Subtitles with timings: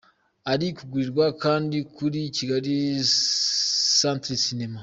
[0.51, 2.75] Ari kugurirwa kandi kuri Kigali
[3.99, 4.79] Century Cinema.